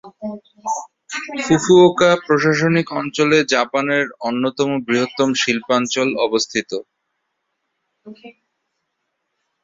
[1.43, 6.71] Fukuoka প্রশাসনিক অঞ্চলে জাপানের অন্যতম বৃহত্তম শিল্পাঞ্চল অবস্থিত।